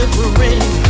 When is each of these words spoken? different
different 0.00 0.89